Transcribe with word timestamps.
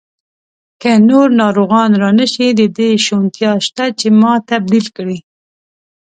که 0.81 0.91
نور 1.09 1.27
ناروغان 1.41 1.91
را 2.01 2.09
نه 2.19 2.25
شي، 2.33 2.47
د 2.59 2.61
دې 2.77 2.89
شونتیا 3.05 3.51
شته 3.65 3.85
چې 3.99 4.07
ما 4.19 4.33
تبدیل 4.49 4.85
کړي. 4.97 5.17